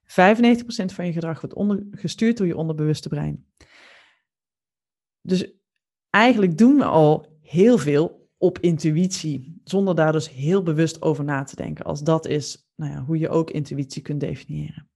95% 0.03 0.09
van 0.85 1.05
je 1.05 1.11
gedrag 1.11 1.41
wordt 1.41 1.55
onder, 1.55 1.87
gestuurd 1.91 2.37
door 2.37 2.47
je 2.47 2.57
onderbewuste 2.57 3.09
brein. 3.09 3.45
Dus 5.21 5.51
eigenlijk 6.09 6.57
doen 6.57 6.75
we 6.75 6.85
al 6.85 7.39
heel 7.41 7.77
veel 7.77 8.29
op 8.37 8.59
intuïtie, 8.59 9.61
zonder 9.63 9.95
daar 9.95 10.11
dus 10.11 10.29
heel 10.29 10.63
bewust 10.63 11.01
over 11.01 11.23
na 11.23 11.43
te 11.43 11.55
denken. 11.55 11.85
Als 11.85 12.03
dat 12.03 12.25
is 12.27 12.69
nou 12.75 12.91
ja, 12.91 13.03
hoe 13.03 13.17
je 13.17 13.29
ook 13.29 13.51
intuïtie 13.51 14.01
kunt 14.01 14.19
definiëren. 14.19 14.89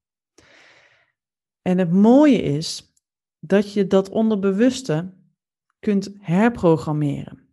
En 1.62 1.78
het 1.78 1.92
mooie 1.92 2.42
is 2.42 2.91
dat 3.42 3.74
je 3.74 3.88
dat 3.88 4.10
onderbewuste 4.10 5.14
kunt 5.80 6.14
herprogrammeren. 6.20 7.50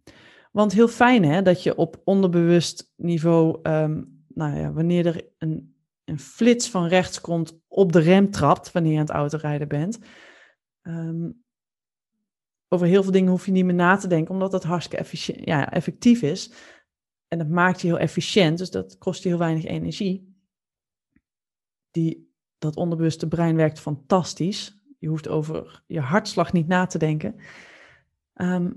Want 0.52 0.72
heel 0.72 0.88
fijn 0.88 1.24
hè, 1.24 1.42
dat 1.42 1.62
je 1.62 1.76
op 1.76 2.00
onderbewust 2.04 2.92
niveau, 2.96 3.58
ehm, 3.62 4.02
nou 4.28 4.56
ja, 4.56 4.72
wanneer 4.72 5.06
er 5.06 5.28
een, 5.38 5.76
een 6.04 6.18
flits 6.18 6.70
van 6.70 6.86
rechts 6.86 7.20
komt, 7.20 7.60
op 7.68 7.92
de 7.92 8.00
rem 8.00 8.30
trapt 8.30 8.72
wanneer 8.72 8.92
je 8.92 8.98
aan 8.98 9.04
het 9.04 9.14
autorijden 9.14 9.68
bent. 9.68 9.98
Ehm, 10.82 11.30
over 12.68 12.86
heel 12.86 13.02
veel 13.02 13.12
dingen 13.12 13.30
hoef 13.30 13.46
je 13.46 13.52
niet 13.52 13.64
meer 13.64 13.74
na 13.74 13.96
te 13.96 14.08
denken, 14.08 14.34
omdat 14.34 14.50
dat 14.50 14.64
hartstikke 14.64 15.42
ja, 15.44 15.70
effectief 15.70 16.22
is. 16.22 16.52
En 17.28 17.38
dat 17.38 17.48
maakt 17.48 17.80
je 17.80 17.86
heel 17.86 17.98
efficiënt, 17.98 18.58
dus 18.58 18.70
dat 18.70 18.98
kost 18.98 19.22
je 19.22 19.28
heel 19.28 19.38
weinig 19.38 19.64
energie. 19.64 20.36
Die, 21.90 22.32
dat 22.58 22.76
onderbewuste 22.76 23.28
brein 23.28 23.56
werkt 23.56 23.80
fantastisch. 23.80 24.77
Je 24.98 25.08
hoeft 25.08 25.28
over 25.28 25.82
je 25.86 26.00
hartslag 26.00 26.52
niet 26.52 26.66
na 26.66 26.86
te 26.86 26.98
denken. 26.98 27.34
Ehm, 28.34 28.70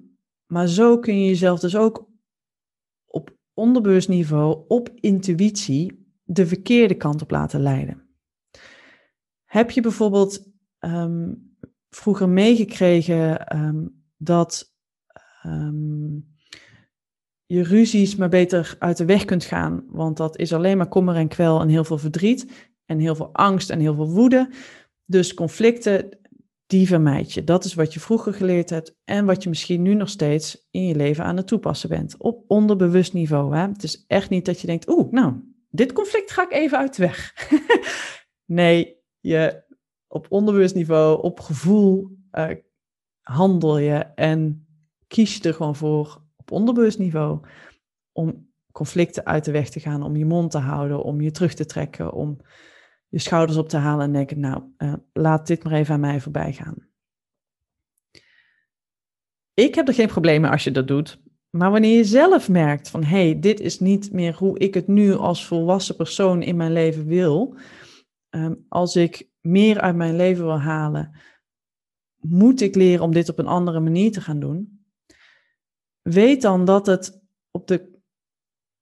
maar 0.45 0.67
zo 0.67 0.99
kun 0.99 1.19
je 1.19 1.27
jezelf 1.27 1.59
dus 1.59 1.75
ook 1.75 2.09
op 3.05 3.37
onderbewust 3.53 4.09
niveau, 4.09 4.63
op 4.67 4.89
intuïtie, 4.95 6.13
de 6.23 6.47
verkeerde 6.47 6.95
kant 6.95 7.21
op 7.21 7.31
laten 7.31 7.61
leiden. 7.61 8.09
Heb 9.45 9.71
je 9.71 9.81
bijvoorbeeld 9.81 10.49
ehm, 10.79 11.33
vroeger 11.89 12.29
meegekregen 12.29 13.47
ehm, 13.47 13.87
dat 14.17 14.69
je 17.45 17.63
ruzies 17.63 18.15
maar 18.15 18.29
beter 18.29 18.75
uit 18.79 18.97
de 18.97 19.05
weg 19.05 19.25
kunt 19.25 19.43
gaan, 19.43 19.83
want 19.87 20.17
dat 20.17 20.37
is 20.37 20.53
alleen 20.53 20.77
maar 20.77 20.87
kommer 20.87 21.15
en 21.15 21.27
kwel 21.27 21.61
en 21.61 21.69
heel 21.69 21.83
veel 21.83 21.97
verdriet 21.97 22.69
en 22.85 22.99
heel 22.99 23.15
veel 23.15 23.33
angst 23.33 23.69
en 23.69 23.79
heel 23.79 23.95
veel 23.95 24.09
woede. 24.09 24.49
Dus 25.11 25.33
conflicten, 25.33 26.19
die 26.65 26.87
vermijd 26.87 27.33
je. 27.33 27.43
Dat 27.43 27.65
is 27.65 27.73
wat 27.73 27.93
je 27.93 27.99
vroeger 27.99 28.33
geleerd 28.33 28.69
hebt 28.69 28.95
en 29.03 29.25
wat 29.25 29.43
je 29.43 29.49
misschien 29.49 29.81
nu 29.81 29.93
nog 29.93 30.09
steeds 30.09 30.67
in 30.69 30.87
je 30.87 30.95
leven 30.95 31.23
aan 31.23 31.37
het 31.37 31.47
toepassen 31.47 31.89
bent. 31.89 32.17
Op 32.17 32.43
onderbewust 32.47 33.13
niveau. 33.13 33.55
Hè? 33.55 33.61
Het 33.67 33.83
is 33.83 34.05
echt 34.07 34.29
niet 34.29 34.45
dat 34.45 34.61
je 34.61 34.67
denkt, 34.67 34.89
oeh, 34.89 35.11
nou, 35.11 35.33
dit 35.69 35.93
conflict 35.93 36.31
ga 36.31 36.43
ik 36.43 36.51
even 36.51 36.77
uit 36.77 36.95
de 36.95 37.01
weg. 37.01 37.49
nee, 38.45 38.97
je 39.19 39.63
op 40.07 40.25
onderbewust 40.29 40.75
niveau, 40.75 41.23
op 41.23 41.39
gevoel 41.39 42.17
uh, 42.31 42.49
handel 43.21 43.77
je 43.77 43.97
en 44.15 44.67
kies 45.07 45.35
je 45.35 45.43
er 45.43 45.53
gewoon 45.53 45.75
voor 45.75 46.23
op 46.35 46.51
onderbewust 46.51 46.99
niveau 46.99 47.39
om 48.11 48.49
conflicten 48.71 49.25
uit 49.25 49.45
de 49.45 49.51
weg 49.51 49.69
te 49.69 49.79
gaan, 49.79 50.03
om 50.03 50.15
je 50.15 50.25
mond 50.25 50.51
te 50.51 50.57
houden, 50.57 51.03
om 51.03 51.21
je 51.21 51.31
terug 51.31 51.53
te 51.53 51.65
trekken, 51.65 52.13
om 52.13 52.37
je 53.11 53.19
schouders 53.19 53.57
op 53.57 53.69
te 53.69 53.77
halen 53.77 54.05
en 54.05 54.13
denken, 54.13 54.39
nou, 54.39 54.63
uh, 54.77 54.93
laat 55.13 55.47
dit 55.47 55.63
maar 55.63 55.73
even 55.73 55.93
aan 55.93 55.99
mij 55.99 56.21
voorbij 56.21 56.53
gaan. 56.53 56.87
Ik 59.53 59.75
heb 59.75 59.87
er 59.87 59.93
geen 59.93 60.07
probleem 60.07 60.41
mee 60.41 60.51
als 60.51 60.63
je 60.63 60.71
dat 60.71 60.87
doet. 60.87 61.21
Maar 61.49 61.71
wanneer 61.71 61.97
je 61.97 62.03
zelf 62.03 62.49
merkt 62.49 62.89
van, 62.89 63.03
hé, 63.03 63.23
hey, 63.29 63.39
dit 63.39 63.59
is 63.59 63.79
niet 63.79 64.11
meer 64.11 64.35
hoe 64.35 64.59
ik 64.59 64.73
het 64.73 64.87
nu 64.87 65.13
als 65.13 65.45
volwassen 65.45 65.95
persoon 65.95 66.41
in 66.41 66.55
mijn 66.55 66.71
leven 66.71 67.05
wil. 67.05 67.55
Um, 68.29 68.65
als 68.67 68.95
ik 68.95 69.29
meer 69.41 69.81
uit 69.81 69.95
mijn 69.95 70.15
leven 70.15 70.45
wil 70.45 70.59
halen, 70.59 71.11
moet 72.19 72.61
ik 72.61 72.75
leren 72.75 73.03
om 73.03 73.13
dit 73.13 73.29
op 73.29 73.39
een 73.39 73.47
andere 73.47 73.79
manier 73.79 74.11
te 74.11 74.21
gaan 74.21 74.39
doen. 74.39 74.85
Weet 76.01 76.41
dan 76.41 76.65
dat 76.65 76.85
het 76.85 77.21
op 77.51 77.67
de 77.67 77.99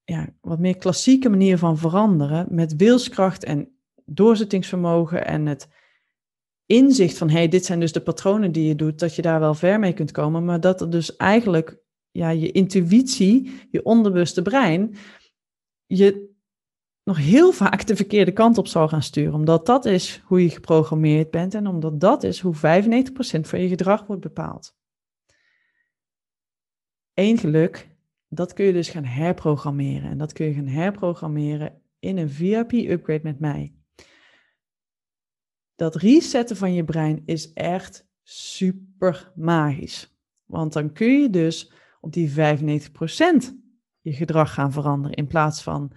ja, 0.03 0.29
wat 0.41 0.59
meer 0.59 0.77
klassieke 0.77 1.29
manier 1.29 1.57
van 1.57 1.77
veranderen, 1.77 2.48
met 2.50 2.75
wilskracht 2.75 3.43
en 3.43 3.78
doorzettingsvermogen 4.09 5.25
en 5.25 5.45
het 5.45 5.67
inzicht 6.65 7.17
van, 7.17 7.29
hé, 7.29 7.37
hey, 7.37 7.47
dit 7.47 7.65
zijn 7.65 7.79
dus 7.79 7.91
de 7.91 8.01
patronen 8.01 8.51
die 8.51 8.67
je 8.67 8.75
doet, 8.75 8.99
dat 8.99 9.15
je 9.15 9.21
daar 9.21 9.39
wel 9.39 9.53
ver 9.53 9.79
mee 9.79 9.93
kunt 9.93 10.11
komen, 10.11 10.45
maar 10.45 10.59
dat 10.59 10.81
er 10.81 10.89
dus 10.89 11.15
eigenlijk 11.15 11.77
ja, 12.11 12.29
je 12.29 12.51
intuïtie, 12.51 13.51
je 13.71 13.83
onderbewuste 13.83 14.41
brein, 14.41 14.95
je 15.85 16.29
nog 17.03 17.17
heel 17.17 17.51
vaak 17.51 17.85
de 17.85 17.95
verkeerde 17.95 18.31
kant 18.31 18.57
op 18.57 18.67
zal 18.67 18.87
gaan 18.87 19.03
sturen. 19.03 19.33
Omdat 19.33 19.65
dat 19.65 19.85
is 19.85 20.21
hoe 20.25 20.43
je 20.43 20.49
geprogrammeerd 20.49 21.31
bent 21.31 21.53
en 21.53 21.67
omdat 21.67 21.99
dat 21.99 22.23
is 22.23 22.39
hoe 22.39 22.55
95% 22.55 22.59
van 23.41 23.61
je 23.61 23.67
gedrag 23.67 24.05
wordt 24.05 24.21
bepaald. 24.21 24.77
Eén 27.13 27.37
geluk, 27.37 27.89
dat 28.27 28.53
kun 28.53 28.65
je 28.65 28.73
dus 28.73 28.89
gaan 28.89 29.03
herprogrammeren. 29.03 30.09
En 30.09 30.17
dat 30.17 30.33
kun 30.33 30.45
je 30.45 30.53
gaan 30.53 30.67
herprogrammeren 30.67 31.81
in 31.99 32.17
een 32.17 32.29
VIP-upgrade 32.29 33.23
met 33.23 33.39
mij 33.39 33.73
dat 35.79 35.95
resetten 35.95 36.57
van 36.57 36.74
je 36.74 36.83
brein 36.83 37.21
is 37.25 37.53
echt 37.53 38.07
super 38.24 39.31
magisch. 39.36 40.17
Want 40.45 40.74
dan 40.74 40.93
kun 40.93 41.21
je 41.21 41.29
dus 41.29 41.71
op 42.01 42.13
die 42.13 42.29
95% 42.29 42.33
je 44.01 44.13
gedrag 44.13 44.53
gaan 44.53 44.71
veranderen 44.71 45.17
in 45.17 45.27
plaats 45.27 45.63
van 45.63 45.91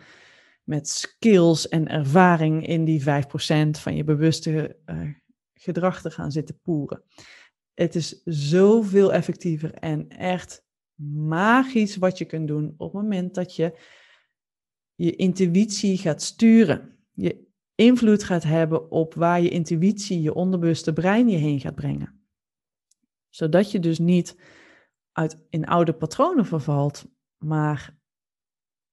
met 0.62 0.88
skills 0.88 1.68
en 1.68 1.88
ervaring 1.88 2.66
in 2.66 2.84
die 2.84 3.02
5% 3.02 3.04
van 3.70 3.96
je 3.96 4.04
bewuste 4.04 4.76
uh, 4.86 5.08
gedrag 5.54 6.00
te 6.00 6.10
gaan 6.10 6.32
zitten 6.32 6.60
poeren. 6.62 7.02
Het 7.74 7.94
is 7.94 8.22
zoveel 8.24 9.12
effectiever 9.12 9.74
en 9.74 10.08
echt 10.08 10.64
magisch 11.14 11.96
wat 11.96 12.18
je 12.18 12.24
kunt 12.24 12.48
doen 12.48 12.74
op 12.76 12.92
het 12.92 13.02
moment 13.02 13.34
dat 13.34 13.56
je 13.56 13.78
je 14.94 15.16
intuïtie 15.16 15.98
gaat 15.98 16.22
sturen. 16.22 16.98
Je 17.12 17.50
invloed 17.82 18.24
gaat 18.24 18.42
hebben 18.42 18.90
op 18.90 19.14
waar 19.14 19.40
je 19.40 19.48
intuïtie, 19.48 20.22
je 20.22 20.34
onderbewuste 20.34 20.92
brein 20.92 21.28
je 21.28 21.36
heen 21.36 21.60
gaat 21.60 21.74
brengen. 21.74 22.26
Zodat 23.28 23.70
je 23.70 23.78
dus 23.78 23.98
niet 23.98 24.36
uit 25.12 25.46
in 25.48 25.66
oude 25.66 25.92
patronen 25.92 26.46
vervalt, 26.46 27.04
maar 27.38 27.98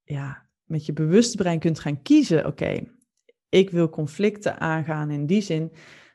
ja, 0.03 0.49
met 0.63 0.85
je 0.85 0.93
bewuste 0.93 1.37
brein 1.37 1.59
kunt 1.59 1.79
gaan 1.79 2.01
kiezen, 2.01 2.45
oké, 2.45 2.83
ik 3.49 3.69
wil 3.69 3.89
conflicten 3.89 4.59
aangaan 4.59 5.11
in 5.11 5.25
die 5.25 5.41
zin 5.41 5.71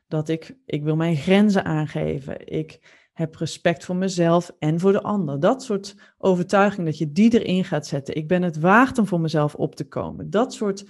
dat 0.08 0.28
ik, 0.28 0.56
ik 0.64 0.82
wil 0.82 0.96
mijn 0.96 1.16
grenzen 1.16 1.64
aangeven. 1.64 2.46
Ik 2.46 3.02
heb 3.12 3.34
respect 3.34 3.84
voor 3.84 3.96
mezelf 3.96 4.52
en 4.58 4.80
voor 4.80 4.92
de 4.92 5.02
ander. 5.02 5.40
Dat 5.40 5.62
soort 5.62 6.14
overtuiging, 6.18 6.86
dat 6.86 6.98
je 6.98 7.12
die 7.12 7.40
erin 7.40 7.64
gaat 7.64 7.86
zetten. 7.86 8.16
Ik 8.16 8.28
ben 8.28 8.42
het 8.42 8.58
waard 8.58 8.98
om 8.98 9.06
voor 9.06 9.20
mezelf 9.20 9.54
op 9.54 9.74
te 9.74 9.88
komen. 9.88 10.30
Dat 10.30 10.52
soort 10.52 10.84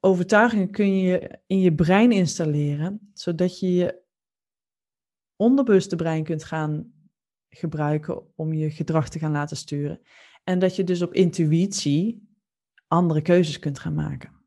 overtuigingen 0.00 0.70
kun 0.70 0.98
je 0.98 1.38
in 1.46 1.60
je 1.60 1.74
brein 1.74 2.12
installeren, 2.12 3.10
zodat 3.12 3.60
je 3.60 3.74
je 3.74 4.02
onderbewuste 5.36 5.96
brein 5.96 6.24
kunt 6.24 6.44
gaan 6.44 6.92
gebruiken 7.48 8.36
om 8.36 8.52
je 8.52 8.70
gedrag 8.70 9.08
te 9.08 9.18
gaan 9.18 9.32
laten 9.32 9.56
sturen. 9.56 10.00
En 10.44 10.58
dat 10.58 10.76
je 10.76 10.84
dus 10.84 11.02
op 11.02 11.14
intuïtie 11.14 12.28
andere 12.86 13.22
keuzes 13.22 13.58
kunt 13.58 13.78
gaan 13.78 13.94
maken. 13.94 14.38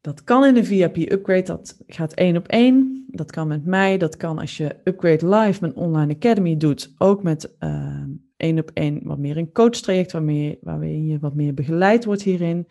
Dat 0.00 0.24
kan 0.24 0.44
in 0.44 0.56
een 0.56 0.64
VIP-upgrade, 0.64 1.42
dat 1.42 1.82
gaat 1.86 2.12
één 2.12 2.36
op 2.36 2.48
één. 2.48 3.04
Dat 3.08 3.30
kan 3.30 3.48
met 3.48 3.64
mij, 3.64 3.98
dat 3.98 4.16
kan 4.16 4.38
als 4.38 4.56
je 4.56 4.80
Upgrade 4.84 5.28
Live, 5.28 5.60
mijn 5.60 5.76
online 5.76 6.14
academy, 6.14 6.56
doet. 6.56 6.94
Ook 6.98 7.22
met 7.22 7.56
uh, 7.58 8.04
één 8.40 8.58
op 8.58 8.70
één 8.74 9.00
wat 9.04 9.18
meer 9.18 9.36
een 9.36 9.52
coachtraject, 9.52 10.12
waarmee, 10.12 10.58
waarin 10.60 11.06
je 11.06 11.18
wat 11.18 11.34
meer 11.34 11.54
begeleid 11.54 12.04
wordt 12.04 12.22
hierin. 12.22 12.68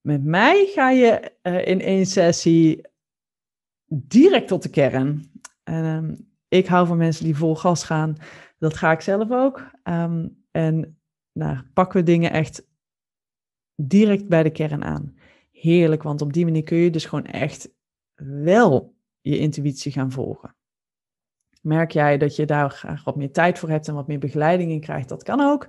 Met 0.00 0.24
mij 0.24 0.66
ga 0.74 0.90
je 0.90 1.32
uh, 1.42 1.66
in 1.66 1.80
één 1.80 2.06
sessie 2.06 2.80
direct 3.86 4.48
tot 4.48 4.62
de 4.62 4.70
kern. 4.70 5.30
En, 5.62 5.84
um, 5.84 6.28
ik 6.48 6.66
hou 6.66 6.86
van 6.86 6.96
mensen 6.96 7.24
die 7.24 7.36
vol 7.36 7.54
gas 7.54 7.84
gaan. 7.84 8.16
Dat 8.58 8.76
ga 8.76 8.92
ik 8.92 9.00
zelf 9.00 9.30
ook. 9.30 9.70
Um, 9.84 10.44
en 10.50 10.98
nou, 11.32 11.58
pakken 11.74 12.00
we 12.00 12.06
dingen 12.06 12.30
echt 12.30 12.66
direct 13.74 14.28
bij 14.28 14.42
de 14.42 14.50
kern 14.50 14.84
aan. 14.84 15.16
Heerlijk, 15.50 16.02
want 16.02 16.22
op 16.22 16.32
die 16.32 16.44
manier 16.44 16.62
kun 16.62 16.76
je 16.76 16.90
dus 16.90 17.04
gewoon 17.04 17.26
echt 17.26 17.74
wel 18.14 18.94
je 19.20 19.38
intuïtie 19.38 19.92
gaan 19.92 20.12
volgen. 20.12 20.56
Merk 21.66 21.90
jij 21.90 22.18
dat 22.18 22.36
je 22.36 22.46
daar 22.46 22.70
graag 22.70 23.04
wat 23.04 23.16
meer 23.16 23.32
tijd 23.32 23.58
voor 23.58 23.68
hebt 23.68 23.88
en 23.88 23.94
wat 23.94 24.06
meer 24.06 24.18
begeleiding 24.18 24.70
in 24.70 24.80
krijgt? 24.80 25.08
Dat 25.08 25.22
kan 25.22 25.40
ook. 25.40 25.66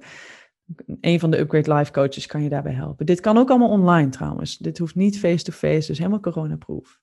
Een 1.01 1.19
van 1.19 1.31
de 1.31 1.39
Upgrade 1.39 1.73
Life 1.73 1.91
coaches 1.91 2.25
kan 2.25 2.43
je 2.43 2.49
daarbij 2.49 2.73
helpen. 2.73 3.05
Dit 3.05 3.19
kan 3.19 3.37
ook 3.37 3.49
allemaal 3.49 3.69
online 3.69 4.09
trouwens. 4.09 4.57
Dit 4.57 4.77
hoeft 4.77 4.95
niet 4.95 5.19
face-to-face, 5.19 5.87
dus 5.87 5.97
helemaal 5.97 6.19
coronaproof. 6.19 6.99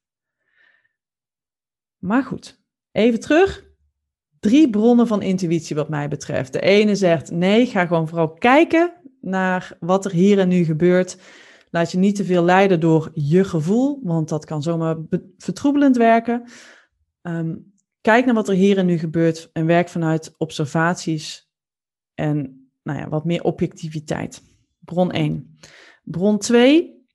Maar 1.99 2.23
goed, 2.23 2.63
even 2.93 3.21
terug. 3.21 3.65
Drie 4.41 4.71
bronnen 4.71 5.07
van 5.07 5.23
intuïtie 5.23 5.77
wat 5.77 5.89
mij 5.89 6.09
betreft. 6.09 6.53
De 6.53 6.61
ene 6.61 6.95
zegt 6.95 7.31
nee, 7.31 7.67
ga 7.67 7.87
gewoon 7.87 8.09
vooral 8.09 8.33
kijken 8.33 8.93
naar 9.21 9.77
wat 9.81 10.05
er 10.05 10.13
hier 10.13 10.39
en 10.39 10.49
nu 10.49 10.65
gebeurt. 10.65 11.19
Laat 11.71 11.93
je 11.93 11.99
niet 11.99 12.17
te 12.17 12.25
veel 12.25 12.45
leiden 12.45 12.81
door 12.81 13.11
je 13.15 13.45
gevoel, 13.45 14.01
want 14.03 14.29
dat 14.29 14.45
kan 14.45 14.63
zomaar 14.63 14.97
vertroebelend 15.39 15.97
werken. 15.97 16.45
Um, 17.23 17.74
Kijk 18.05 18.25
naar 18.25 18.35
wat 18.35 18.49
er 18.49 18.55
hier 18.55 18.79
en 18.79 18.87
nu 18.87 18.99
gebeurt 18.99 19.51
en 19.53 19.67
werk 19.67 19.89
vanuit 19.89 20.35
observaties 20.39 21.51
en 22.15 22.69
nou 22.83 22.99
ja, 22.99 23.09
wat 23.09 23.25
meer 23.25 23.43
objectiviteit. 23.43 24.43
Bron 24.79 25.13
1. 25.13 25.59
Bron 26.03 26.39
2 26.39 27.07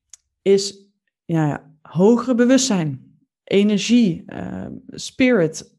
is 0.41 0.87
ja, 1.25 1.75
hogere 1.81 2.35
bewustzijn, 2.35 3.19
energie, 3.43 4.23
uh, 4.25 4.67
spirit. 4.87 5.77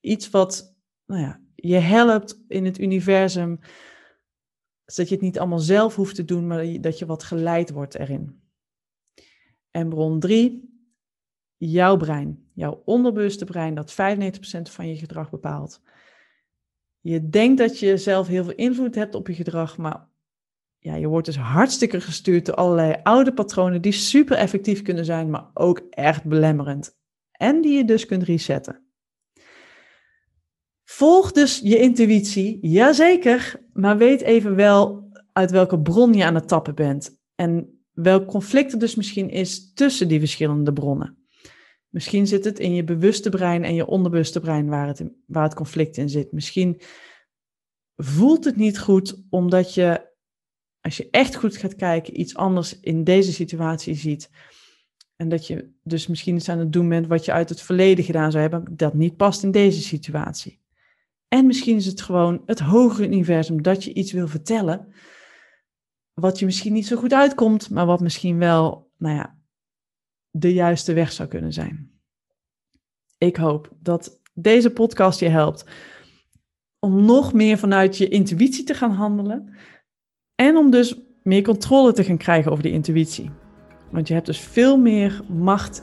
Iets 0.00 0.30
wat 0.30 0.76
nou 1.06 1.20
ja, 1.20 1.40
je 1.54 1.78
helpt 1.78 2.44
in 2.48 2.64
het 2.64 2.78
universum, 2.78 3.58
zodat 4.84 5.08
je 5.08 5.14
het 5.14 5.24
niet 5.24 5.38
allemaal 5.38 5.58
zelf 5.58 5.96
hoeft 5.96 6.14
te 6.14 6.24
doen, 6.24 6.46
maar 6.46 6.80
dat 6.80 6.98
je 6.98 7.06
wat 7.06 7.22
geleid 7.22 7.70
wordt 7.70 7.94
erin. 7.94 8.42
En 9.70 9.88
bron 9.88 10.20
3, 10.20 10.69
jouw 11.66 11.96
brein, 11.96 12.48
jouw 12.54 12.82
onderbewuste 12.84 13.44
brein, 13.44 13.74
dat 13.74 13.92
95% 13.92 13.94
van 14.62 14.88
je 14.88 14.96
gedrag 14.96 15.30
bepaalt. 15.30 15.82
Je 17.00 17.28
denkt 17.28 17.58
dat 17.58 17.78
je 17.78 17.96
zelf 17.96 18.26
heel 18.26 18.44
veel 18.44 18.54
invloed 18.54 18.94
hebt 18.94 19.14
op 19.14 19.26
je 19.26 19.34
gedrag, 19.34 19.76
maar 19.76 20.08
ja, 20.78 20.94
je 20.94 21.06
wordt 21.06 21.26
dus 21.26 21.36
hartstikke 21.36 22.00
gestuurd 22.00 22.46
door 22.46 22.54
allerlei 22.54 22.96
oude 23.02 23.32
patronen 23.32 23.82
die 23.82 23.92
super 23.92 24.36
effectief 24.36 24.82
kunnen 24.82 25.04
zijn, 25.04 25.30
maar 25.30 25.50
ook 25.54 25.78
echt 25.90 26.24
belemmerend. 26.24 26.98
En 27.30 27.60
die 27.60 27.76
je 27.76 27.84
dus 27.84 28.06
kunt 28.06 28.22
resetten. 28.22 28.84
Volg 30.84 31.32
dus 31.32 31.58
je 31.58 31.78
intuïtie, 31.78 32.58
jazeker, 32.66 33.66
maar 33.72 33.96
weet 33.96 34.20
even 34.20 34.54
wel 34.54 35.10
uit 35.32 35.50
welke 35.50 35.80
bron 35.80 36.14
je 36.14 36.24
aan 36.24 36.34
het 36.34 36.48
tappen 36.48 36.74
bent. 36.74 37.18
En 37.34 37.82
welk 37.92 38.26
conflict 38.26 38.72
er 38.72 38.78
dus 38.78 38.94
misschien 38.94 39.30
is 39.30 39.72
tussen 39.72 40.08
die 40.08 40.18
verschillende 40.18 40.72
bronnen. 40.72 41.19
Misschien 41.90 42.26
zit 42.26 42.44
het 42.44 42.58
in 42.58 42.74
je 42.74 42.84
bewuste 42.84 43.28
brein 43.28 43.64
en 43.64 43.74
je 43.74 43.86
onderbewuste 43.86 44.40
brein 44.40 44.68
waar 44.68 44.86
het, 44.86 45.04
waar 45.26 45.42
het 45.42 45.54
conflict 45.54 45.96
in 45.96 46.08
zit. 46.08 46.32
Misschien 46.32 46.80
voelt 47.96 48.44
het 48.44 48.56
niet 48.56 48.78
goed 48.78 49.22
omdat 49.30 49.74
je, 49.74 50.10
als 50.80 50.96
je 50.96 51.08
echt 51.10 51.36
goed 51.36 51.56
gaat 51.56 51.74
kijken, 51.74 52.20
iets 52.20 52.36
anders 52.36 52.80
in 52.80 53.04
deze 53.04 53.32
situatie 53.32 53.94
ziet. 53.94 54.30
En 55.16 55.28
dat 55.28 55.46
je 55.46 55.72
dus 55.82 56.06
misschien 56.06 56.36
iets 56.36 56.48
aan 56.48 56.58
het 56.58 56.72
doen 56.72 56.88
bent 56.88 57.06
wat 57.06 57.24
je 57.24 57.32
uit 57.32 57.48
het 57.48 57.60
verleden 57.60 58.04
gedaan 58.04 58.30
zou 58.30 58.42
hebben, 58.42 58.76
dat 58.76 58.94
niet 58.94 59.16
past 59.16 59.42
in 59.42 59.50
deze 59.50 59.82
situatie. 59.82 60.60
En 61.28 61.46
misschien 61.46 61.76
is 61.76 61.86
het 61.86 62.00
gewoon 62.00 62.42
het 62.46 62.58
hogere 62.58 63.06
universum 63.06 63.62
dat 63.62 63.84
je 63.84 63.92
iets 63.92 64.12
wil 64.12 64.28
vertellen, 64.28 64.92
wat 66.14 66.38
je 66.38 66.44
misschien 66.44 66.72
niet 66.72 66.86
zo 66.86 66.96
goed 66.96 67.12
uitkomt, 67.12 67.70
maar 67.70 67.86
wat 67.86 68.00
misschien 68.00 68.38
wel, 68.38 68.90
nou 68.96 69.16
ja, 69.16 69.39
de 70.30 70.52
juiste 70.52 70.92
weg 70.92 71.12
zou 71.12 71.28
kunnen 71.28 71.52
zijn. 71.52 71.90
Ik 73.18 73.36
hoop 73.36 73.70
dat 73.80 74.20
deze 74.34 74.70
podcast 74.70 75.20
je 75.20 75.28
helpt 75.28 75.64
om 76.78 77.04
nog 77.04 77.32
meer 77.32 77.58
vanuit 77.58 77.96
je 77.96 78.08
intuïtie 78.08 78.64
te 78.64 78.74
gaan 78.74 78.92
handelen 78.92 79.54
en 80.34 80.56
om 80.56 80.70
dus 80.70 80.98
meer 81.22 81.42
controle 81.42 81.92
te 81.92 82.04
gaan 82.04 82.16
krijgen 82.16 82.50
over 82.50 82.62
die 82.62 82.72
intuïtie. 82.72 83.30
Want 83.90 84.08
je 84.08 84.14
hebt 84.14 84.26
dus 84.26 84.40
veel 84.40 84.78
meer 84.78 85.20
macht 85.28 85.82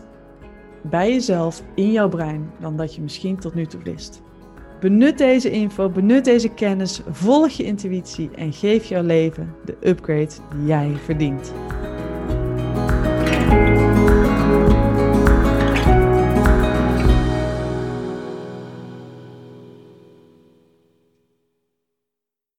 bij 0.84 1.12
jezelf 1.12 1.64
in 1.76 1.92
jouw 1.92 2.10
brein 2.10 2.52
dan 2.60 2.78
dat 2.78 2.96
je 2.96 3.02
misschien 3.02 3.40
tot 3.40 3.54
nu 3.54 3.66
toe 3.66 3.84
wist. 3.84 4.22
Benut 4.80 5.18
deze 5.18 5.50
info, 5.50 5.90
benut 5.90 6.26
deze 6.26 6.50
kennis, 6.50 7.02
volg 7.10 7.50
je 7.50 7.64
intuïtie 7.64 8.30
en 8.36 8.54
geef 8.54 8.86
jouw 8.86 9.04
leven 9.04 9.56
de 9.66 9.78
upgrade 9.82 10.32
die 10.56 10.66
jij 10.66 10.92
verdient. 10.96 11.54